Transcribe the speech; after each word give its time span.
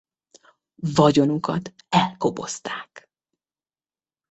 Vagyonukat 0.75 1.73
elkobozták. 1.89 3.09